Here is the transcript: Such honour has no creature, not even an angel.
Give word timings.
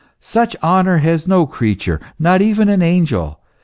Such 0.19 0.55
honour 0.63 0.97
has 0.97 1.27
no 1.27 1.45
creature, 1.45 2.01
not 2.17 2.41
even 2.41 2.69
an 2.69 2.81
angel. 2.81 3.39